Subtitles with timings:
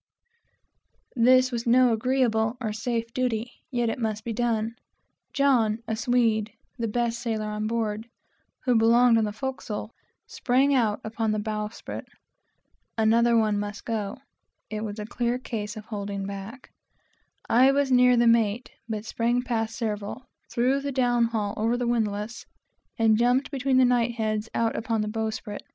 [1.15, 4.73] This was no agreeable or safe duty, yet it must be done.
[5.39, 8.07] An old Swede, (the best sailor on board,)
[8.63, 9.93] who belonged on the forecastle,
[10.25, 12.07] sprang out upon the bowsprit.
[12.97, 14.17] Another one must go:
[14.71, 14.97] I was
[17.91, 20.17] near the mate, and sprang forward,
[20.49, 22.47] threw the down haul over the windlass,
[22.97, 25.61] and jumped between the knight heads out upon the bowsprit.